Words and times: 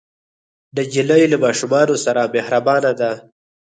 نجلۍ 0.75 1.23
له 1.31 1.37
ماشومانو 1.45 1.95
سره 2.05 2.21
مهربانه 2.35 2.91
ده. 2.99 3.11